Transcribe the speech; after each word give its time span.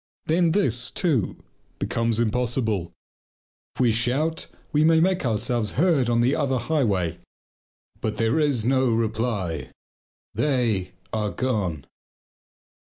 Then 0.25 0.53
this, 0.53 0.89
too, 0.89 1.43
becomes 1.77 2.19
impossible. 2.19 2.91
If 3.75 3.81
we 3.81 3.91
shout 3.91 4.47
we 4.71 4.83
may 4.83 4.99
make 4.99 5.23
ourselves 5.27 5.69
heard 5.77 6.09
on 6.09 6.21
the 6.21 6.35
other 6.35 6.57
highway, 6.57 7.19
but 7.99 8.17
there 8.17 8.39
is 8.39 8.65
no 8.65 8.89
reply. 8.89 9.69
They 10.33 10.93
are 11.13 11.29
gone! 11.29 11.85